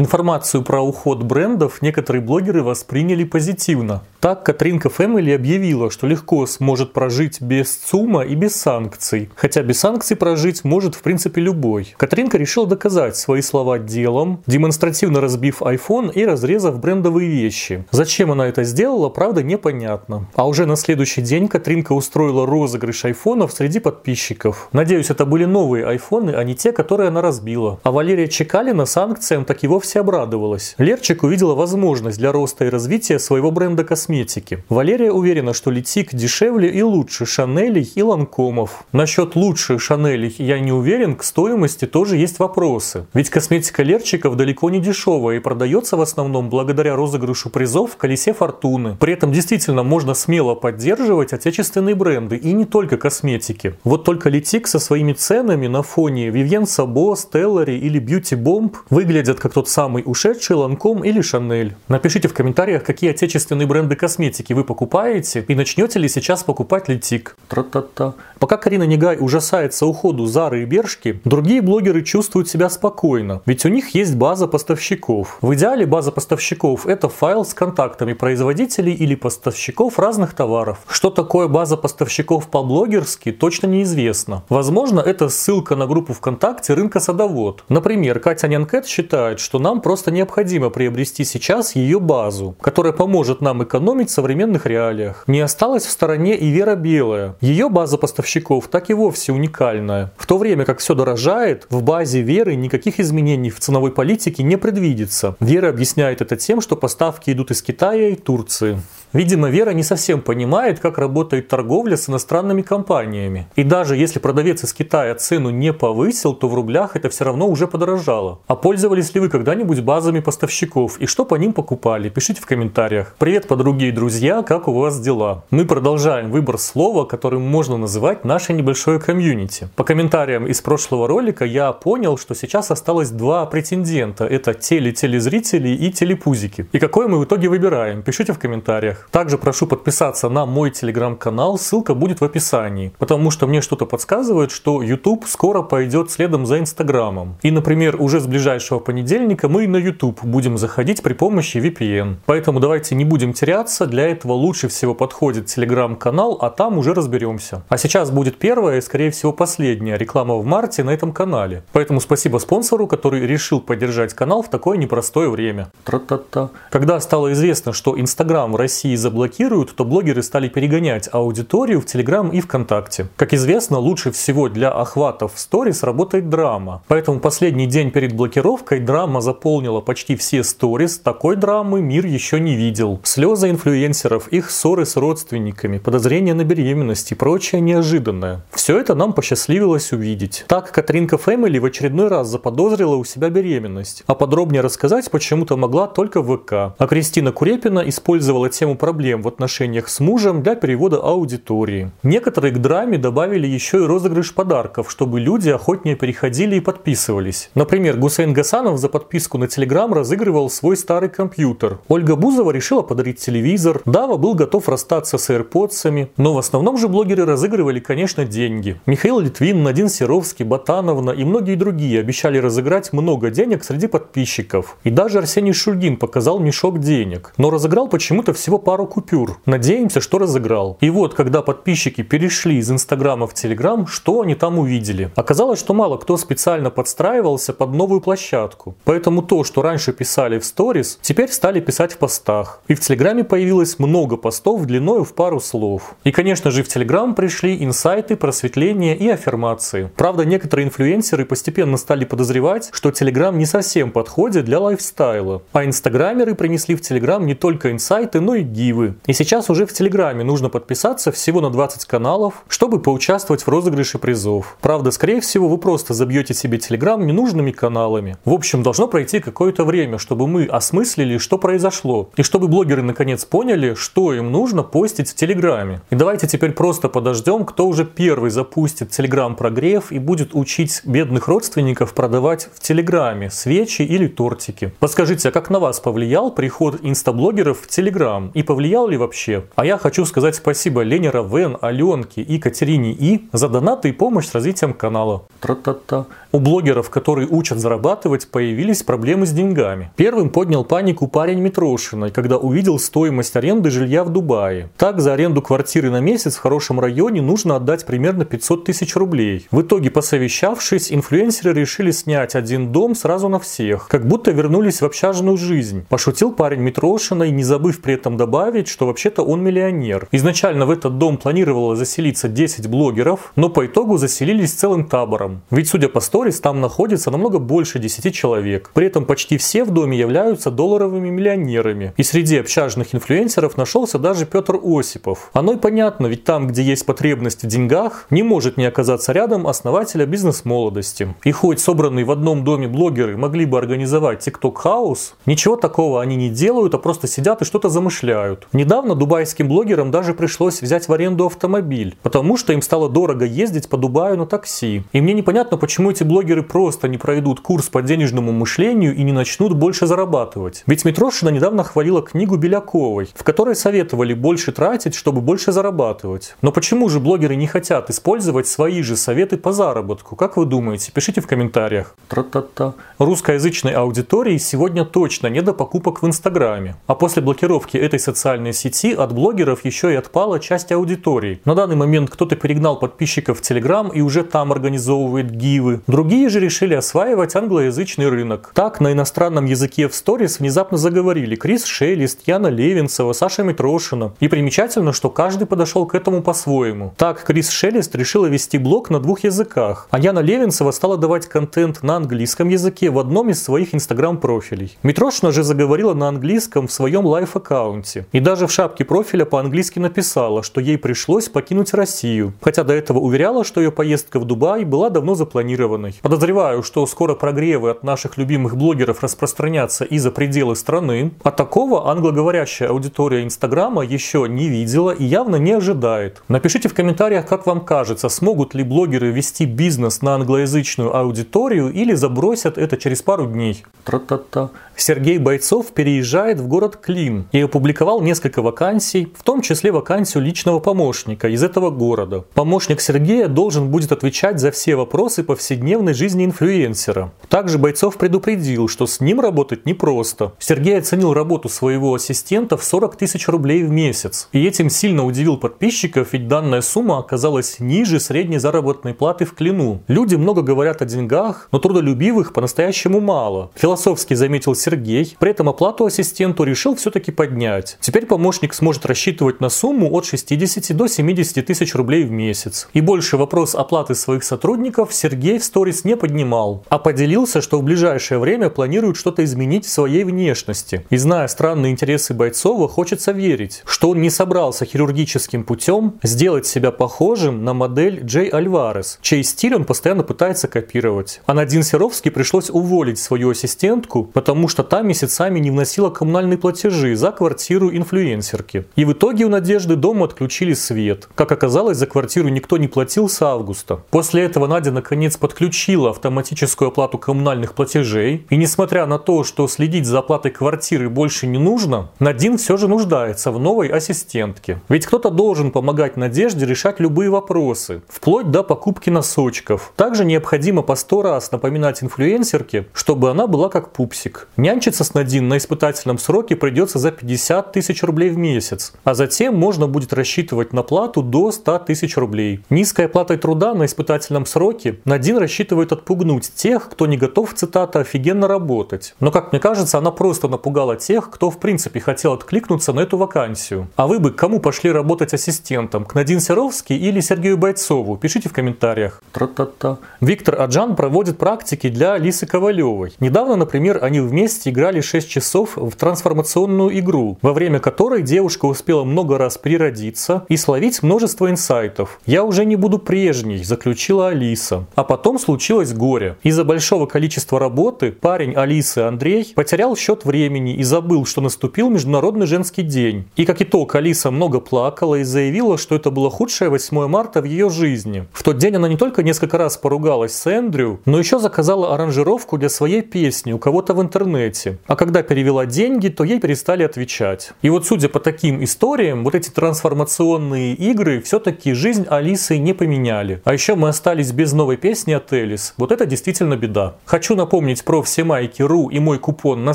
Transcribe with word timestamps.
Информацию 0.00 0.62
про 0.62 0.80
уход 0.80 1.22
брендов 1.24 1.82
некоторые 1.82 2.22
блогеры 2.22 2.62
восприняли 2.62 3.24
позитивно. 3.24 4.02
Так 4.20 4.44
Катринка 4.44 4.90
Фэмили 4.90 5.30
объявила, 5.30 5.90
что 5.90 6.06
легко 6.06 6.44
сможет 6.44 6.92
прожить 6.92 7.40
без 7.40 7.74
ЦУМа 7.74 8.20
и 8.20 8.34
без 8.34 8.54
санкций. 8.54 9.30
Хотя 9.34 9.62
без 9.62 9.80
санкций 9.80 10.14
прожить 10.14 10.62
может 10.62 10.94
в 10.94 11.00
принципе 11.00 11.40
любой. 11.40 11.94
Катринка 11.96 12.36
решила 12.36 12.66
доказать 12.66 13.16
свои 13.16 13.40
слова 13.40 13.78
делом, 13.78 14.42
демонстративно 14.46 15.22
разбив 15.22 15.62
iPhone 15.62 16.12
и 16.12 16.26
разрезав 16.26 16.80
брендовые 16.80 17.30
вещи. 17.30 17.86
Зачем 17.92 18.30
она 18.30 18.46
это 18.46 18.62
сделала, 18.62 19.08
правда 19.08 19.42
непонятно. 19.42 20.26
А 20.34 20.46
уже 20.46 20.66
на 20.66 20.76
следующий 20.76 21.22
день 21.22 21.48
Катринка 21.48 21.94
устроила 21.94 22.44
розыгрыш 22.44 23.06
айфонов 23.06 23.52
среди 23.52 23.80
подписчиков. 23.80 24.68
Надеюсь, 24.72 25.08
это 25.08 25.24
были 25.24 25.46
новые 25.46 25.86
айфоны, 25.86 26.32
а 26.32 26.44
не 26.44 26.54
те, 26.54 26.72
которые 26.72 27.08
она 27.08 27.22
разбила. 27.22 27.80
А 27.84 27.90
Валерия 27.90 28.28
Чекалина 28.28 28.84
санкциям 28.84 29.46
так 29.46 29.64
и 29.64 29.66
вовсе 29.66 30.00
обрадовалась. 30.00 30.74
Лерчик 30.76 31.22
увидела 31.22 31.54
возможность 31.54 32.18
для 32.18 32.32
роста 32.32 32.66
и 32.66 32.68
развития 32.68 33.18
своего 33.18 33.50
бренда 33.50 33.82
косметики 33.82 34.09
косметики. 34.10 34.64
Валерия 34.68 35.12
уверена, 35.12 35.54
что 35.54 35.70
Летик 35.70 36.14
дешевле 36.14 36.68
и 36.68 36.82
лучше 36.82 37.26
Шанелей 37.26 37.88
и 37.94 38.02
Ланкомов. 38.02 38.84
Насчет 38.92 39.36
лучше 39.36 39.78
Шанелей 39.78 40.34
я 40.38 40.58
не 40.58 40.72
уверен, 40.72 41.14
к 41.14 41.22
стоимости 41.22 41.86
тоже 41.86 42.16
есть 42.16 42.40
вопросы. 42.40 43.06
Ведь 43.14 43.30
косметика 43.30 43.84
Лерчиков 43.84 44.36
далеко 44.36 44.68
не 44.70 44.80
дешевая 44.80 45.36
и 45.36 45.40
продается 45.40 45.96
в 45.96 46.00
основном 46.00 46.50
благодаря 46.50 46.96
розыгрышу 46.96 47.50
призов 47.50 47.92
в 47.92 47.96
колесе 47.96 48.32
фортуны. 48.32 48.96
При 48.98 49.12
этом 49.12 49.32
действительно 49.32 49.84
можно 49.84 50.14
смело 50.14 50.56
поддерживать 50.56 51.32
отечественные 51.32 51.94
бренды 51.94 52.36
и 52.36 52.52
не 52.52 52.64
только 52.64 52.96
косметики. 52.96 53.74
Вот 53.84 54.04
только 54.04 54.28
Летик 54.28 54.66
со 54.66 54.80
своими 54.80 55.12
ценами 55.12 55.68
на 55.68 55.82
фоне 55.82 56.28
Vivienne 56.30 56.64
Sabo, 56.64 57.14
Stellary 57.14 57.78
или 57.78 58.00
Beauty 58.00 58.36
Bomb 58.36 58.74
выглядят 58.90 59.38
как 59.38 59.52
тот 59.52 59.68
самый 59.68 60.02
ушедший 60.04 60.56
Ланком 60.56 61.04
или 61.04 61.20
Шанель. 61.20 61.76
Напишите 61.86 62.26
в 62.26 62.34
комментариях, 62.34 62.82
какие 62.82 63.10
отечественные 63.10 63.66
бренды 63.66 63.99
косметики 64.00 64.54
вы 64.54 64.64
покупаете 64.64 65.44
и 65.46 65.54
начнете 65.54 65.98
ли 65.98 66.08
сейчас 66.08 66.42
покупать 66.42 66.88
литик. 66.88 67.36
Тра-та-та. 67.48 68.14
Пока 68.38 68.56
Карина 68.56 68.84
Негай 68.84 69.18
ужасается 69.20 69.84
уходу 69.84 70.24
Зары 70.24 70.62
и 70.62 70.64
Бершки, 70.64 71.20
другие 71.24 71.60
блогеры 71.60 72.02
чувствуют 72.02 72.48
себя 72.48 72.70
спокойно, 72.70 73.42
ведь 73.44 73.66
у 73.66 73.68
них 73.68 73.94
есть 73.94 74.16
база 74.16 74.46
поставщиков. 74.46 75.36
В 75.42 75.54
идеале 75.54 75.84
база 75.84 76.12
поставщиков 76.12 76.86
это 76.86 77.10
файл 77.10 77.44
с 77.44 77.52
контактами 77.52 78.14
производителей 78.14 78.94
или 78.94 79.14
поставщиков 79.14 79.98
разных 79.98 80.32
товаров. 80.32 80.78
Что 80.88 81.10
такое 81.10 81.48
база 81.48 81.76
поставщиков 81.76 82.48
по-блогерски, 82.48 83.32
точно 83.32 83.66
неизвестно. 83.66 84.44
Возможно, 84.48 85.00
это 85.00 85.28
ссылка 85.28 85.76
на 85.76 85.86
группу 85.86 86.14
ВКонтакте 86.14 86.72
рынка 86.72 87.00
садовод. 87.00 87.64
Например, 87.68 88.18
Катя 88.18 88.48
Нянкет 88.48 88.86
считает, 88.86 89.40
что 89.40 89.58
нам 89.58 89.82
просто 89.82 90.10
необходимо 90.10 90.70
приобрести 90.70 91.24
сейчас 91.24 91.76
ее 91.76 92.00
базу, 92.00 92.54
которая 92.62 92.94
поможет 92.94 93.42
нам 93.42 93.62
экономить 93.62 93.89
экономить 93.90 94.10
в 94.10 94.12
современных 94.12 94.66
реалиях. 94.66 95.24
Не 95.26 95.40
осталась 95.40 95.84
в 95.84 95.90
стороне 95.90 96.36
и 96.36 96.48
Вера 96.50 96.76
Белая. 96.76 97.34
Ее 97.40 97.68
база 97.68 97.98
поставщиков 97.98 98.68
так 98.68 98.88
и 98.88 98.94
вовсе 98.94 99.32
уникальная. 99.32 100.12
В 100.16 100.26
то 100.26 100.38
время 100.38 100.64
как 100.64 100.78
все 100.78 100.94
дорожает, 100.94 101.66
в 101.70 101.82
базе 101.82 102.20
Веры 102.20 102.54
никаких 102.54 103.00
изменений 103.00 103.50
в 103.50 103.58
ценовой 103.58 103.90
политике 103.90 104.44
не 104.44 104.56
предвидится. 104.56 105.34
Вера 105.40 105.70
объясняет 105.70 106.20
это 106.20 106.36
тем, 106.36 106.60
что 106.60 106.76
поставки 106.76 107.32
идут 107.32 107.50
из 107.50 107.62
Китая 107.62 108.10
и 108.10 108.14
Турции. 108.14 108.80
Видимо, 109.12 109.50
Вера 109.50 109.70
не 109.70 109.82
совсем 109.82 110.20
понимает, 110.20 110.78
как 110.78 110.96
работает 110.96 111.48
торговля 111.48 111.96
с 111.96 112.08
иностранными 112.08 112.62
компаниями. 112.62 113.48
И 113.56 113.64
даже 113.64 113.96
если 113.96 114.20
продавец 114.20 114.62
из 114.62 114.72
Китая 114.72 115.16
цену 115.16 115.50
не 115.50 115.72
повысил, 115.72 116.32
то 116.32 116.48
в 116.48 116.54
рублях 116.54 116.94
это 116.94 117.08
все 117.08 117.24
равно 117.24 117.48
уже 117.48 117.66
подорожало. 117.66 118.38
А 118.46 118.54
пользовались 118.54 119.12
ли 119.12 119.20
вы 119.20 119.28
когда-нибудь 119.28 119.80
базами 119.80 120.20
поставщиков 120.20 120.98
и 120.98 121.06
что 121.06 121.24
по 121.24 121.34
ним 121.34 121.52
покупали? 121.52 122.08
Пишите 122.08 122.40
в 122.40 122.46
комментариях. 122.46 123.16
Привет, 123.18 123.48
подруги 123.48 123.86
и 123.86 123.90
друзья, 123.90 124.42
как 124.42 124.68
у 124.68 124.72
вас 124.72 125.00
дела? 125.00 125.42
Мы 125.50 125.64
продолжаем 125.64 126.30
выбор 126.30 126.58
слова, 126.58 127.04
которым 127.04 127.42
можно 127.42 127.76
называть 127.76 128.24
наше 128.24 128.52
небольшое 128.52 129.00
комьюнити. 129.00 129.68
По 129.74 129.82
комментариям 129.82 130.46
из 130.46 130.60
прошлого 130.60 131.08
ролика 131.08 131.44
я 131.44 131.72
понял, 131.72 132.16
что 132.16 132.36
сейчас 132.36 132.70
осталось 132.70 133.10
два 133.10 133.44
претендента. 133.46 134.24
Это 134.24 134.54
теле-телезрители 134.54 135.70
и 135.70 135.90
телепузики. 135.90 136.68
И 136.70 136.78
какое 136.78 137.08
мы 137.08 137.18
в 137.18 137.24
итоге 137.24 137.48
выбираем? 137.48 138.04
Пишите 138.04 138.32
в 138.32 138.38
комментариях. 138.38 138.99
Также 139.10 139.38
прошу 139.38 139.66
подписаться 139.66 140.28
на 140.28 140.46
мой 140.46 140.70
телеграм-канал, 140.70 141.58
ссылка 141.58 141.94
будет 141.94 142.20
в 142.20 142.24
описании, 142.24 142.92
потому 142.98 143.30
что 143.30 143.46
мне 143.46 143.60
что-то 143.60 143.86
подсказывает, 143.86 144.50
что 144.50 144.82
YouTube 144.82 145.26
скоро 145.26 145.62
пойдет 145.62 146.10
следом 146.10 146.46
за 146.46 146.58
Инстаграмом. 146.58 147.36
И, 147.42 147.50
например, 147.50 147.96
уже 148.00 148.20
с 148.20 148.26
ближайшего 148.26 148.78
понедельника 148.78 149.48
мы 149.48 149.66
на 149.66 149.76
YouTube 149.76 150.22
будем 150.24 150.58
заходить 150.58 151.02
при 151.02 151.14
помощи 151.14 151.58
VPN. 151.58 152.16
Поэтому 152.26 152.60
давайте 152.60 152.94
не 152.94 153.04
будем 153.04 153.32
теряться, 153.32 153.86
для 153.86 154.08
этого 154.08 154.32
лучше 154.32 154.68
всего 154.68 154.94
подходит 154.94 155.46
телеграм-канал, 155.46 156.38
а 156.40 156.50
там 156.50 156.78
уже 156.78 156.94
разберемся. 156.94 157.62
А 157.68 157.78
сейчас 157.78 158.10
будет 158.10 158.38
первая 158.38 158.78
и, 158.78 158.80
скорее 158.80 159.10
всего, 159.10 159.32
последняя 159.32 159.96
реклама 159.96 160.36
в 160.36 160.44
марте 160.44 160.84
на 160.84 160.90
этом 160.90 161.12
канале. 161.12 161.62
Поэтому 161.72 162.00
спасибо 162.00 162.38
спонсору, 162.38 162.86
который 162.86 163.26
решил 163.26 163.60
поддержать 163.60 164.14
канал 164.14 164.42
в 164.42 164.48
такое 164.48 164.76
непростое 164.78 165.30
время. 165.30 165.70
Тра-та-та. 165.84 166.50
Когда 166.70 167.00
стало 167.00 167.32
известно, 167.32 167.72
что 167.72 167.98
Инстаграм 167.98 168.52
в 168.52 168.56
России 168.56 168.89
России 168.90 168.96
заблокируют, 168.96 169.74
то 169.74 169.84
блогеры 169.84 170.22
стали 170.22 170.48
перегонять 170.48 171.08
аудиторию 171.12 171.80
в 171.80 171.86
Телеграм 171.86 172.28
и 172.30 172.40
ВКонтакте. 172.40 173.08
Как 173.16 173.32
известно, 173.34 173.78
лучше 173.78 174.10
всего 174.10 174.48
для 174.48 174.70
охватов 174.70 175.34
в 175.34 175.38
сторис 175.38 175.82
работает 175.82 176.28
драма. 176.28 176.82
Поэтому 176.88 177.20
последний 177.20 177.66
день 177.66 177.90
перед 177.90 178.14
блокировкой 178.14 178.80
драма 178.80 179.20
заполнила 179.20 179.80
почти 179.80 180.16
все 180.16 180.42
сторис. 180.42 180.98
Такой 180.98 181.36
драмы 181.36 181.80
мир 181.80 182.06
еще 182.06 182.40
не 182.40 182.56
видел. 182.56 183.00
Слезы 183.04 183.50
инфлюенсеров, 183.50 184.28
их 184.28 184.50
ссоры 184.50 184.84
с 184.84 184.96
родственниками, 184.96 185.78
подозрения 185.78 186.34
на 186.34 186.44
беременность 186.44 187.12
и 187.12 187.14
прочее 187.14 187.60
неожиданное. 187.60 188.40
Все 188.52 188.78
это 188.78 188.94
нам 188.94 189.12
посчастливилось 189.12 189.92
увидеть. 189.92 190.44
Так 190.48 190.72
Катринка 190.72 191.16
Фэмили 191.16 191.58
в 191.58 191.64
очередной 191.64 192.08
раз 192.08 192.28
заподозрила 192.28 192.96
у 192.96 193.04
себя 193.04 193.28
беременность. 193.30 194.02
А 194.06 194.14
подробнее 194.14 194.62
рассказать 194.62 195.10
почему-то 195.10 195.56
могла 195.56 195.86
только 195.86 196.22
ВК. 196.22 196.52
А 196.76 196.86
Кристина 196.88 197.32
Курепина 197.32 197.80
использовала 197.88 198.48
тему 198.48 198.76
проблем 198.80 199.22
в 199.22 199.28
отношениях 199.28 199.88
с 199.88 200.00
мужем 200.00 200.42
для 200.42 200.56
перевода 200.56 200.96
аудитории. 200.96 201.92
Некоторые 202.02 202.52
к 202.52 202.58
драме 202.58 202.98
добавили 202.98 203.46
еще 203.46 203.76
и 203.84 203.86
розыгрыш 203.86 204.34
подарков, 204.34 204.90
чтобы 204.90 205.20
люди 205.20 205.50
охотнее 205.50 205.94
переходили 205.94 206.56
и 206.56 206.60
подписывались. 206.60 207.50
Например, 207.54 207.96
Гусейн 207.96 208.32
Гасанов 208.32 208.78
за 208.78 208.88
подписку 208.88 209.38
на 209.38 209.46
Телеграм 209.46 209.92
разыгрывал 209.92 210.50
свой 210.50 210.76
старый 210.76 211.10
компьютер. 211.10 211.78
Ольга 211.88 212.16
Бузова 212.16 212.50
решила 212.50 212.82
подарить 212.82 213.20
телевизор. 213.20 213.82
Дава 213.84 214.16
был 214.16 214.34
готов 214.34 214.68
расстаться 214.68 215.18
с 215.18 215.30
AirPods, 215.30 216.08
но 216.16 216.34
в 216.34 216.38
основном 216.38 216.78
же 216.78 216.88
блогеры 216.88 217.26
разыгрывали, 217.26 217.80
конечно, 217.80 218.24
деньги. 218.24 218.80
Михаил 218.86 219.20
Литвин, 219.20 219.62
Надин 219.62 219.90
Серовский, 219.90 220.46
Батановна 220.46 221.10
и 221.10 221.24
многие 221.24 221.54
другие 221.54 222.00
обещали 222.00 222.38
разыграть 222.38 222.94
много 222.94 223.30
денег 223.30 223.62
среди 223.62 223.86
подписчиков. 223.86 224.78
И 224.84 224.90
даже 224.90 225.18
Арсений 225.18 225.52
Шульгин 225.52 225.98
показал 225.98 226.38
мешок 226.38 226.78
денег. 226.78 227.34
Но 227.36 227.50
разыграл 227.50 227.88
почему-то 227.88 228.32
всего 228.32 228.58
пару 228.70 228.86
купюр. 228.86 229.40
Надеемся, 229.46 230.00
что 230.00 230.18
разыграл. 230.18 230.78
И 230.80 230.90
вот, 230.90 231.14
когда 231.14 231.42
подписчики 231.42 232.02
перешли 232.02 232.58
из 232.58 232.70
Инстаграма 232.70 233.26
в 233.26 233.34
Телеграм, 233.34 233.88
что 233.88 234.20
они 234.20 234.36
там 234.36 234.60
увидели? 234.60 235.10
Оказалось, 235.16 235.58
что 235.58 235.74
мало 235.74 235.96
кто 235.96 236.16
специально 236.16 236.70
подстраивался 236.70 237.52
под 237.52 237.70
новую 237.70 238.00
площадку. 238.00 238.76
Поэтому 238.84 239.22
то, 239.22 239.42
что 239.42 239.60
раньше 239.60 239.92
писали 239.92 240.38
в 240.38 240.44
сторис, 240.44 241.00
теперь 241.02 241.32
стали 241.32 241.58
писать 241.58 241.94
в 241.94 241.96
постах. 241.96 242.60
И 242.68 242.74
в 242.74 242.80
Телеграме 242.80 243.24
появилось 243.24 243.80
много 243.80 244.16
постов 244.16 244.64
длиной 244.66 245.04
в 245.04 245.14
пару 245.14 245.40
слов. 245.40 245.96
И, 246.04 246.12
конечно 246.12 246.52
же, 246.52 246.62
в 246.62 246.68
Телеграм 246.68 247.16
пришли 247.16 247.64
инсайты, 247.64 248.14
просветления 248.14 248.94
и 248.94 249.08
аффирмации. 249.08 249.90
Правда, 249.96 250.24
некоторые 250.24 250.68
инфлюенсеры 250.68 251.24
постепенно 251.24 251.76
стали 251.76 252.04
подозревать, 252.04 252.70
что 252.70 252.92
Телеграм 252.92 253.36
не 253.36 253.46
совсем 253.46 253.90
подходит 253.90 254.44
для 254.44 254.60
лайфстайла. 254.60 255.42
А 255.52 255.64
инстаграмеры 255.64 256.36
принесли 256.36 256.76
в 256.76 256.82
Телеграм 256.82 257.26
не 257.26 257.34
только 257.34 257.72
инсайты, 257.72 258.20
но 258.20 258.36
и 258.36 258.44
гивы. 258.60 258.94
И 259.06 259.12
сейчас 259.14 259.48
уже 259.48 259.64
в 259.64 259.72
Телеграме 259.72 260.22
нужно 260.22 260.50
подписаться 260.50 261.10
всего 261.12 261.40
на 261.40 261.50
20 261.50 261.86
каналов, 261.86 262.44
чтобы 262.48 262.78
поучаствовать 262.80 263.42
в 263.42 263.48
розыгрыше 263.48 263.98
призов. 263.98 264.58
Правда, 264.60 264.90
скорее 264.90 265.20
всего, 265.20 265.48
вы 265.48 265.56
просто 265.56 265.94
забьете 265.94 266.34
себе 266.34 266.58
Телеграм 266.58 267.06
ненужными 267.06 267.52
каналами. 267.52 268.16
В 268.24 268.32
общем, 268.32 268.62
должно 268.62 268.86
пройти 268.86 269.20
какое-то 269.20 269.64
время, 269.64 269.98
чтобы 269.98 270.26
мы 270.26 270.44
осмыслили, 270.44 271.18
что 271.18 271.38
произошло. 271.38 272.10
И 272.16 272.22
чтобы 272.22 272.48
блогеры 272.48 272.82
наконец 272.82 273.24
поняли, 273.24 273.74
что 273.74 274.12
им 274.12 274.30
нужно 274.30 274.62
постить 274.62 275.10
в 275.10 275.14
Телеграме. 275.14 275.80
И 275.90 275.94
давайте 275.94 276.26
теперь 276.26 276.52
просто 276.52 276.88
подождем, 276.88 277.44
кто 277.44 277.66
уже 277.66 277.84
первый 277.84 278.30
запустит 278.30 278.90
Телеграм 278.90 279.34
прогрев 279.36 279.90
и 279.90 279.98
будет 279.98 280.34
учить 280.34 280.82
бедных 280.84 281.28
родственников 281.28 281.94
продавать 281.94 282.48
в 282.54 282.60
Телеграме 282.60 283.30
свечи 283.30 283.82
или 283.82 284.06
тортики. 284.06 284.72
Подскажите, 284.80 285.30
а 285.30 285.32
как 285.32 285.48
на 285.50 285.60
вас 285.60 285.80
повлиял 285.80 286.30
приход 286.30 286.80
инстаблогеров 286.82 287.60
в 287.60 287.68
Телеграм? 287.68 288.30
И 288.34 288.42
повлиял 288.50 288.88
ли 288.88 288.96
вообще? 288.96 289.44
А 289.54 289.64
я 289.64 289.78
хочу 289.78 290.04
сказать 290.04 290.34
спасибо 290.34 290.82
Лене 290.82 291.10
Равен, 291.10 291.56
Аленке 291.60 292.20
и 292.20 292.40
Катерине 292.40 292.90
И 292.90 293.28
за 293.32 293.48
донаты 293.48 293.90
и 293.90 293.92
помощь 293.92 294.26
с 294.26 294.34
развитием 294.34 294.72
канала. 294.74 295.22
Тра-та-та. 295.38 296.06
У 296.32 296.38
блогеров, 296.38 296.90
которые 296.90 297.28
учат 297.28 297.58
зарабатывать, 297.58 298.28
появились 298.28 298.82
проблемы 298.82 299.26
с 299.26 299.30
деньгами. 299.30 299.90
Первым 299.96 300.30
поднял 300.30 300.64
панику 300.64 301.08
парень 301.08 301.40
Митрошиной, 301.40 302.10
когда 302.10 302.38
увидел 302.38 302.78
стоимость 302.78 303.36
аренды 303.36 303.70
жилья 303.70 304.04
в 304.04 304.10
Дубае. 304.10 304.68
Так, 304.76 305.00
за 305.00 305.12
аренду 305.12 305.42
квартиры 305.42 305.90
на 305.90 306.00
месяц 306.00 306.36
в 306.36 306.40
хорошем 306.40 306.78
районе 306.78 307.20
нужно 307.20 307.56
отдать 307.56 307.84
примерно 307.84 308.24
500 308.24 308.64
тысяч 308.64 308.94
рублей. 308.96 309.46
В 309.50 309.62
итоге, 309.62 309.90
посовещавшись, 309.90 310.92
инфлюенсеры 310.92 311.52
решили 311.52 311.90
снять 311.90 312.34
один 312.34 312.70
дом 312.70 312.94
сразу 312.94 313.28
на 313.28 313.40
всех, 313.40 313.88
как 313.88 314.06
будто 314.06 314.30
вернулись 314.30 314.80
в 314.80 314.84
общажную 314.84 315.36
жизнь. 315.36 315.84
Пошутил 315.88 316.32
парень 316.32 316.60
Митрошиной, 316.60 317.30
не 317.30 317.42
забыв 317.42 317.80
при 317.80 317.94
этом 317.94 318.16
добавить, 318.16 318.29
что 318.68 318.86
вообще-то 318.86 319.22
он 319.22 319.42
миллионер. 319.42 320.08
Изначально 320.12 320.66
в 320.66 320.70
этот 320.70 320.98
дом 320.98 321.16
планировало 321.16 321.76
заселиться 321.76 322.28
10 322.28 322.68
блогеров, 322.68 323.32
но 323.36 323.48
по 323.48 323.66
итогу 323.66 323.96
заселились 323.96 324.52
целым 324.52 324.86
табором. 324.86 325.42
Ведь, 325.50 325.68
судя 325.68 325.88
по 325.88 326.00
сторис, 326.00 326.40
там 326.40 326.60
находится 326.60 327.10
намного 327.10 327.38
больше 327.38 327.78
10 327.78 328.14
человек. 328.14 328.70
При 328.72 328.86
этом 328.86 329.04
почти 329.04 329.36
все 329.36 329.64
в 329.64 329.70
доме 329.70 329.98
являются 329.98 330.50
долларовыми 330.50 331.10
миллионерами. 331.10 331.92
И 331.96 332.02
среди 332.02 332.38
общажных 332.38 332.94
инфлюенсеров 332.94 333.56
нашелся 333.56 333.98
даже 333.98 334.26
Петр 334.26 334.58
Осипов. 334.62 335.30
Оно 335.32 335.54
и 335.54 335.56
понятно, 335.56 336.06
ведь 336.06 336.24
там, 336.24 336.46
где 336.46 336.62
есть 336.62 336.86
потребность 336.86 337.42
в 337.42 337.46
деньгах, 337.46 338.06
не 338.10 338.22
может 338.22 338.56
не 338.56 338.64
оказаться 338.66 339.12
рядом 339.12 339.46
основателя 339.46 340.06
бизнес-молодости. 340.06 341.14
И 341.24 341.32
хоть 341.32 341.60
собранные 341.60 342.04
в 342.04 342.10
одном 342.10 342.44
доме 342.44 342.68
блогеры 342.68 343.16
могли 343.16 343.44
бы 343.44 343.58
организовать 343.58 344.26
TikTok 344.26 344.54
хаус, 344.54 345.14
ничего 345.26 345.56
такого 345.56 346.00
они 346.00 346.16
не 346.16 346.30
делают, 346.30 346.74
а 346.74 346.78
просто 346.78 347.06
сидят 347.06 347.42
и 347.42 347.44
что-то 347.44 347.68
замышляют. 347.68 348.19
Недавно 348.52 348.94
дубайским 348.94 349.48
блогерам 349.48 349.90
даже 349.90 350.14
пришлось 350.14 350.62
взять 350.62 350.88
в 350.88 350.92
аренду 350.92 351.26
автомобиль, 351.26 351.96
потому 352.02 352.36
что 352.36 352.52
им 352.52 352.62
стало 352.62 352.88
дорого 352.88 353.24
ездить 353.24 353.68
по 353.68 353.76
Дубаю 353.76 354.16
на 354.16 354.26
такси. 354.26 354.84
И 354.92 355.00
мне 355.00 355.14
непонятно, 355.14 355.56
почему 355.56 355.90
эти 355.90 356.04
блогеры 356.04 356.42
просто 356.42 356.88
не 356.88 356.98
пройдут 356.98 357.40
курс 357.40 357.68
по 357.68 357.82
денежному 357.82 358.32
мышлению 358.32 358.94
и 358.94 359.02
не 359.02 359.12
начнут 359.12 359.54
больше 359.54 359.86
зарабатывать. 359.86 360.62
Ведь 360.66 360.84
Митрошина 360.84 361.30
недавно 361.30 361.64
хвалила 361.64 362.02
книгу 362.02 362.36
Беляковой, 362.36 363.08
в 363.14 363.24
которой 363.24 363.56
советовали 363.56 364.14
больше 364.14 364.52
тратить, 364.52 364.94
чтобы 364.94 365.20
больше 365.20 365.52
зарабатывать. 365.52 366.36
Но 366.42 366.52
почему 366.52 366.88
же 366.88 367.00
блогеры 367.00 367.36
не 367.36 367.46
хотят 367.46 367.90
использовать 367.90 368.46
свои 368.46 368.82
же 368.82 368.96
советы 368.96 369.36
по 369.36 369.52
заработку? 369.52 370.16
Как 370.16 370.36
вы 370.36 370.46
думаете? 370.46 370.92
Пишите 370.92 371.20
в 371.20 371.26
комментариях. 371.26 371.94
Тра-та-та. 372.08 372.74
Русскоязычной 372.98 373.72
аудитории 373.72 374.38
сегодня 374.38 374.84
точно 374.84 375.28
не 375.28 375.42
до 375.42 375.52
покупок 375.52 376.02
в 376.02 376.06
Инстаграме. 376.06 376.76
А 376.86 376.94
после 376.94 377.22
блокировки 377.22 377.76
этой 377.76 377.98
социальной 378.10 378.52
сети 378.52 378.92
от 378.92 379.12
блогеров 379.12 379.64
еще 379.64 379.92
и 379.92 379.96
отпала 379.96 380.40
часть 380.40 380.72
аудитории. 380.72 381.40
На 381.44 381.54
данный 381.54 381.76
момент 381.76 382.10
кто-то 382.10 382.34
перегнал 382.34 382.78
подписчиков 382.78 383.38
в 383.38 383.42
Телеграм 383.42 383.88
и 383.88 384.00
уже 384.00 384.24
там 384.24 384.50
организовывает 384.50 385.30
гивы. 385.30 385.80
Другие 385.86 386.28
же 386.28 386.40
решили 386.40 386.74
осваивать 386.74 387.36
англоязычный 387.36 388.08
рынок. 388.08 388.50
Так 388.54 388.80
на 388.80 388.92
иностранном 388.92 389.44
языке 389.44 389.88
в 389.88 389.94
сторис 389.94 390.40
внезапно 390.40 390.76
заговорили 390.76 391.36
Крис 391.36 391.64
Шелест, 391.64 392.22
Яна 392.26 392.48
Левинцева, 392.48 393.12
Саша 393.12 393.44
Митрошина. 393.44 394.12
И 394.18 394.26
примечательно, 394.26 394.92
что 394.92 395.08
каждый 395.08 395.46
подошел 395.46 395.86
к 395.86 395.94
этому 395.94 396.22
по-своему. 396.22 396.92
Так 396.96 397.22
Крис 397.22 397.50
Шелест 397.50 397.94
решила 397.94 398.26
вести 398.26 398.58
блог 398.58 398.90
на 398.90 398.98
двух 398.98 399.22
языках, 399.22 399.86
а 399.90 400.00
Яна 400.00 400.20
Левинцева 400.20 400.72
стала 400.72 400.96
давать 400.96 401.28
контент 401.28 401.82
на 401.84 401.96
английском 401.96 402.48
языке 402.48 402.90
в 402.90 402.98
одном 402.98 403.30
из 403.30 403.42
своих 403.42 403.72
инстаграм-профилей. 403.74 404.76
Митрошина 404.82 405.30
же 405.30 405.44
заговорила 405.44 405.94
на 405.94 406.08
английском 406.08 406.66
в 406.66 406.72
своем 406.72 407.06
лайф-аккаунте. 407.06 407.99
И 408.12 408.20
даже 408.20 408.46
в 408.46 408.52
шапке 408.52 408.84
профиля 408.84 409.24
по-английски 409.24 409.78
написала, 409.78 410.42
что 410.42 410.60
ей 410.60 410.78
пришлось 410.78 411.28
покинуть 411.28 411.74
Россию. 411.74 412.32
Хотя 412.40 412.64
до 412.64 412.74
этого 412.74 412.98
уверяла, 412.98 413.44
что 413.44 413.60
ее 413.60 413.72
поездка 413.72 414.18
в 414.20 414.24
Дубай 414.24 414.64
была 414.64 414.90
давно 414.90 415.14
запланированной. 415.14 415.94
Подозреваю, 416.02 416.62
что 416.62 416.86
скоро 416.86 417.14
прогревы 417.14 417.70
от 417.70 417.82
наших 417.82 418.18
любимых 418.18 418.56
блогеров 418.56 419.02
распространятся 419.02 419.84
и 419.84 419.98
за 419.98 420.10
пределы 420.10 420.56
страны. 420.56 421.12
А 421.22 421.30
такого 421.30 421.90
англоговорящая 421.90 422.68
аудитория 422.70 423.24
Инстаграма 423.24 423.82
еще 423.82 424.26
не 424.28 424.48
видела 424.48 424.90
и 424.90 425.04
явно 425.04 425.36
не 425.36 425.52
ожидает. 425.52 426.22
Напишите 426.28 426.68
в 426.68 426.74
комментариях, 426.74 427.26
как 427.26 427.46
вам 427.46 427.60
кажется, 427.60 428.08
смогут 428.08 428.54
ли 428.54 428.62
блогеры 428.62 429.10
вести 429.10 429.44
бизнес 429.44 430.02
на 430.02 430.14
англоязычную 430.14 430.94
аудиторию 430.96 431.72
или 431.72 431.94
забросят 431.94 432.58
это 432.58 432.76
через 432.76 433.02
пару 433.02 433.26
дней. 433.26 433.64
Тра-та-та. 433.84 434.50
Сергей 434.76 435.18
Бойцов 435.18 435.72
переезжает 435.72 436.40
в 436.40 436.46
город 436.46 436.76
Клин 436.76 437.26
и 437.32 437.40
опубликовал 437.40 437.89
несколько 437.98 438.42
вакансий, 438.42 439.10
в 439.16 439.22
том 439.22 439.40
числе 439.40 439.72
вакансию 439.72 440.22
личного 440.22 440.60
помощника 440.60 441.28
из 441.28 441.42
этого 441.42 441.70
города. 441.70 442.24
Помощник 442.34 442.82
Сергея 442.82 443.26
должен 443.26 443.70
будет 443.70 443.90
отвечать 443.90 444.38
за 444.38 444.50
все 444.50 444.76
вопросы 444.76 445.24
повседневной 445.24 445.94
жизни 445.94 446.26
инфлюенсера. 446.26 447.12
Также 447.28 447.56
Бойцов 447.56 447.96
предупредил, 447.96 448.68
что 448.68 448.86
с 448.86 449.00
ним 449.00 449.20
работать 449.20 449.64
непросто. 449.64 450.34
Сергей 450.38 450.78
оценил 450.78 451.14
работу 451.14 451.48
своего 451.48 451.94
ассистента 451.94 452.56
в 452.56 452.64
40 452.64 452.96
тысяч 452.96 453.26
рублей 453.28 453.64
в 453.64 453.70
месяц. 453.70 454.28
И 454.32 454.46
этим 454.46 454.68
сильно 454.68 455.06
удивил 455.06 455.38
подписчиков, 455.38 456.12
ведь 456.12 456.28
данная 456.28 456.60
сумма 456.60 456.98
оказалась 456.98 457.60
ниже 457.60 457.98
средней 457.98 458.38
заработной 458.38 458.92
платы 458.92 459.24
в 459.24 459.34
Клину. 459.34 459.82
Люди 459.88 460.16
много 460.16 460.42
говорят 460.42 460.82
о 460.82 460.84
деньгах, 460.84 461.48
но 461.52 461.58
трудолюбивых 461.58 462.32
по-настоящему 462.34 463.00
мало. 463.00 463.50
Философски 463.54 464.14
заметил 464.14 464.54
Сергей. 464.54 465.16
При 465.18 465.30
этом 465.30 465.48
оплату 465.48 465.86
ассистенту 465.86 466.44
решил 466.44 466.74
все-таки 466.76 467.10
поднять. 467.10 467.78
Теперь 467.80 468.04
помощник 468.04 468.52
сможет 468.52 468.84
рассчитывать 468.84 469.40
на 469.40 469.48
сумму 469.48 469.90
от 469.90 470.04
60 470.04 470.76
до 470.76 470.86
70 470.86 471.46
тысяч 471.46 471.74
рублей 471.74 472.04
в 472.04 472.10
месяц. 472.10 472.68
И 472.74 472.82
больше 472.82 473.16
вопрос 473.16 473.54
оплаты 473.54 473.94
своих 473.94 474.22
сотрудников 474.22 474.92
Сергей 474.92 475.38
в 475.38 475.44
сторис 475.44 475.84
не 475.84 475.96
поднимал, 475.96 476.64
а 476.68 476.78
поделился, 476.78 477.40
что 477.40 477.58
в 477.58 477.62
ближайшее 477.62 478.18
время 478.18 478.50
планирует 478.50 478.98
что-то 478.98 479.24
изменить 479.24 479.64
в 479.64 479.70
своей 479.70 480.04
внешности. 480.04 480.84
И 480.90 480.96
зная 480.98 481.26
странные 481.28 481.72
интересы 481.72 482.12
Бойцова, 482.12 482.68
хочется 482.68 483.12
верить, 483.12 483.62
что 483.64 483.90
он 483.90 484.02
не 484.02 484.10
собрался 484.10 484.66
хирургическим 484.66 485.44
путем 485.44 485.98
сделать 486.02 486.46
себя 486.46 486.72
похожим 486.72 487.44
на 487.44 487.54
модель 487.54 488.00
Джей 488.04 488.28
Альварес, 488.28 488.98
чей 489.00 489.24
стиль 489.24 489.54
он 489.54 489.64
постоянно 489.64 490.02
пытается 490.02 490.48
копировать. 490.48 491.22
А 491.24 491.32
Надин 491.32 491.62
Серовский 491.62 492.10
пришлось 492.10 492.50
уволить 492.50 492.98
свою 492.98 493.30
ассистентку, 493.30 494.04
потому 494.04 494.48
что 494.48 494.64
та 494.64 494.82
месяцами 494.82 495.38
не 495.38 495.50
вносила 495.50 495.88
коммунальные 495.88 496.36
платежи 496.36 496.94
за 496.94 497.10
квартиру 497.10 497.69
инфлюенсерки. 497.76 498.64
И 498.76 498.84
в 498.84 498.92
итоге 498.92 499.24
у 499.24 499.28
Надежды 499.28 499.76
дома 499.76 500.06
отключили 500.06 500.54
свет. 500.54 501.08
Как 501.14 501.32
оказалось, 501.32 501.78
за 501.78 501.86
квартиру 501.86 502.28
никто 502.28 502.56
не 502.56 502.68
платил 502.68 503.08
с 503.08 503.22
августа. 503.22 503.82
После 503.90 504.22
этого 504.22 504.46
Надя 504.46 504.72
наконец 504.72 505.16
подключила 505.16 505.90
автоматическую 505.90 506.68
оплату 506.68 506.98
коммунальных 506.98 507.54
платежей. 507.54 508.26
И 508.30 508.36
несмотря 508.36 508.86
на 508.86 508.98
то, 508.98 509.24
что 509.24 509.46
следить 509.48 509.86
за 509.86 510.00
оплатой 510.00 510.30
квартиры 510.30 510.88
больше 510.88 511.26
не 511.26 511.38
нужно, 511.38 511.90
Надин 511.98 512.38
все 512.38 512.56
же 512.56 512.68
нуждается 512.68 513.30
в 513.30 513.38
новой 513.38 513.68
ассистентке. 513.68 514.60
Ведь 514.68 514.86
кто-то 514.86 515.10
должен 515.10 515.50
помогать 515.50 515.96
Надежде 515.96 516.46
решать 516.46 516.80
любые 516.80 517.10
вопросы, 517.10 517.82
вплоть 517.88 518.30
до 518.30 518.42
покупки 518.42 518.90
носочков. 518.90 519.72
Также 519.76 520.04
необходимо 520.04 520.62
по 520.62 520.74
сто 520.74 521.02
раз 521.02 521.32
напоминать 521.32 521.82
инфлюенсерке, 521.82 522.66
чтобы 522.72 523.10
она 523.10 523.26
была 523.26 523.48
как 523.48 523.72
пупсик. 523.72 524.28
Нянчиться 524.36 524.84
с 524.84 524.94
Надин 524.94 525.28
на 525.28 525.36
испытательном 525.36 525.98
сроке 525.98 526.36
придется 526.36 526.78
за 526.78 526.90
50 526.90 527.52
тысяч 527.52 527.59
рублей 527.82 528.10
в 528.10 528.18
месяц, 528.18 528.72
а 528.84 528.94
затем 528.94 529.36
можно 529.36 529.66
будет 529.66 529.92
рассчитывать 529.92 530.52
на 530.52 530.62
плату 530.62 531.02
до 531.02 531.30
100 531.30 531.58
тысяч 531.60 531.96
рублей. 531.96 532.40
Низкой 532.50 532.86
оплатой 532.86 533.18
труда 533.18 533.54
на 533.54 533.66
испытательном 533.66 534.26
сроке 534.26 534.80
Надин 534.84 535.18
рассчитывает 535.18 535.72
отпугнуть 535.72 536.32
тех, 536.34 536.68
кто 536.70 536.86
не 536.86 536.96
готов, 536.96 537.34
цитата, 537.34 537.80
офигенно 537.80 538.28
работать. 538.28 538.94
Но, 539.00 539.10
как 539.10 539.32
мне 539.32 539.40
кажется, 539.40 539.78
она 539.78 539.90
просто 539.90 540.28
напугала 540.28 540.76
тех, 540.76 541.10
кто 541.10 541.30
в 541.30 541.38
принципе 541.38 541.80
хотел 541.80 542.14
откликнуться 542.14 542.72
на 542.72 542.80
эту 542.80 542.96
вакансию. 542.96 543.68
А 543.76 543.86
вы 543.86 543.98
бы 543.98 544.10
к 544.10 544.16
кому 544.16 544.40
пошли 544.40 544.72
работать 544.72 545.14
ассистентом? 545.14 545.84
К 545.84 545.94
Надин 545.94 546.20
Серовски 546.20 546.72
или 546.72 547.00
Сергею 547.00 547.36
Бойцову? 547.36 547.96
Пишите 547.96 548.28
в 548.28 548.32
комментариях. 548.32 549.02
Тра-та-та. 549.12 549.78
Виктор 550.00 550.40
Аджан 550.40 550.76
проводит 550.76 551.18
практики 551.18 551.68
для 551.68 551.98
Лисы 551.98 552.26
Ковалевой. 552.26 552.94
Недавно, 553.00 553.36
например, 553.36 553.82
они 553.82 554.00
вместе 554.00 554.30
вместе 554.30 554.50
играли 554.50 554.80
6 554.80 555.08
часов 555.08 555.56
в 555.56 555.72
трансформационную 555.72 556.78
игру, 556.78 557.18
во 557.22 557.32
время 557.32 557.49
которой 557.58 558.02
девушка 558.02 558.46
успела 558.46 558.84
много 558.84 559.18
раз 559.18 559.38
переродиться 559.38 560.24
и 560.28 560.36
словить 560.36 560.82
множество 560.82 561.30
инсайтов. 561.30 562.00
«Я 562.06 562.24
уже 562.24 562.44
не 562.44 562.56
буду 562.56 562.78
прежней», 562.78 563.42
заключила 563.42 564.08
Алиса. 564.08 564.66
А 564.74 564.84
потом 564.84 565.18
случилось 565.18 565.72
горе. 565.72 566.16
Из-за 566.22 566.44
большого 566.44 566.86
количества 566.86 567.38
работы 567.38 567.90
парень 567.92 568.34
Алисы 568.34 568.78
Андрей 568.78 569.32
потерял 569.34 569.76
счет 569.76 570.04
времени 570.04 570.54
и 570.54 570.62
забыл, 570.62 571.04
что 571.06 571.20
наступил 571.20 571.70
Международный 571.70 572.26
женский 572.26 572.62
день. 572.62 573.06
И 573.16 573.24
как 573.24 573.42
итог 573.42 573.74
Алиса 573.74 574.10
много 574.10 574.40
плакала 574.40 574.96
и 574.96 575.02
заявила, 575.02 575.58
что 575.58 575.74
это 575.74 575.90
было 575.90 576.10
худшее 576.10 576.50
8 576.50 576.86
марта 576.86 577.20
в 577.20 577.24
ее 577.24 577.50
жизни. 577.50 578.06
В 578.12 578.22
тот 578.22 578.38
день 578.38 578.56
она 578.56 578.68
не 578.68 578.76
только 578.76 579.02
несколько 579.02 579.38
раз 579.38 579.56
поругалась 579.56 580.12
с 580.12 580.26
Эндрю, 580.26 580.80
но 580.84 580.98
еще 580.98 581.18
заказала 581.18 581.74
аранжировку 581.74 582.38
для 582.38 582.48
своей 582.48 582.82
песни 582.82 583.32
у 583.32 583.38
кого-то 583.38 583.74
в 583.74 583.80
интернете. 583.80 584.58
А 584.66 584.76
когда 584.76 585.02
перевела 585.02 585.46
деньги, 585.46 585.88
то 585.88 586.04
ей 586.04 586.20
перестали 586.20 586.62
отвечать. 586.62 587.29
И 587.42 587.50
вот 587.50 587.66
судя 587.66 587.88
по 587.88 588.00
таким 588.00 588.42
историям, 588.42 589.04
вот 589.04 589.14
эти 589.14 589.30
трансформационные 589.30 590.54
игры 590.54 591.00
все-таки 591.02 591.52
жизнь 591.52 591.86
Алисы 591.88 592.38
не 592.38 592.52
поменяли. 592.52 593.20
А 593.24 593.32
еще 593.32 593.54
мы 593.54 593.68
остались 593.68 594.12
без 594.12 594.32
новой 594.32 594.56
песни 594.56 594.92
от 594.92 595.12
Элис. 595.12 595.54
Вот 595.56 595.72
это 595.72 595.86
действительно 595.86 596.36
беда. 596.36 596.76
Хочу 596.84 597.14
напомнить 597.14 597.64
про 597.64 597.82
все 597.82 598.04
майки.ру 598.04 598.68
и 598.68 598.78
мой 598.78 598.98
купон 598.98 599.44
на 599.44 599.54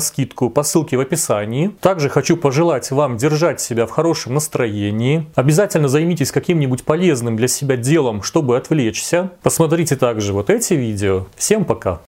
скидку 0.00 0.50
по 0.50 0.62
ссылке 0.62 0.96
в 0.96 1.00
описании. 1.00 1.70
Также 1.80 2.08
хочу 2.08 2.36
пожелать 2.36 2.90
вам 2.90 3.16
держать 3.16 3.60
себя 3.60 3.86
в 3.86 3.90
хорошем 3.90 4.34
настроении. 4.34 5.26
Обязательно 5.34 5.88
займитесь 5.88 6.32
каким-нибудь 6.32 6.84
полезным 6.84 7.36
для 7.36 7.48
себя 7.48 7.76
делом, 7.76 8.22
чтобы 8.22 8.56
отвлечься. 8.56 9.30
Посмотрите 9.42 9.96
также 9.96 10.32
вот 10.32 10.50
эти 10.50 10.74
видео. 10.74 11.26
Всем 11.36 11.64
пока! 11.64 12.00